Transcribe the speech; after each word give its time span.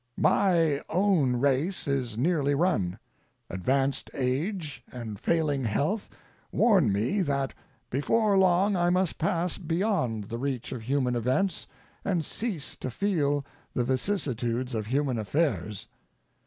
My 0.17 0.81
own 0.89 1.35
race 1.35 1.87
is 1.87 2.17
nearly 2.17 2.55
run; 2.55 2.97
advanced 3.51 4.09
age 4.15 4.81
and 4.91 5.19
failing 5.19 5.63
health 5.65 6.09
warn 6.51 6.91
me 6.91 7.21
that 7.21 7.53
before 7.91 8.35
long 8.35 8.75
I 8.75 8.89
must 8.89 9.19
pass 9.19 9.59
beyond 9.59 10.23
the 10.29 10.39
reach 10.39 10.71
of 10.71 10.81
human 10.81 11.15
events 11.15 11.67
and 12.03 12.25
cease 12.25 12.75
to 12.77 12.89
feet 12.89 13.43
the 13.75 13.83
vicissitudes 13.83 14.73
of 14.73 14.87
human 14.87 15.19
affairs. 15.19 15.87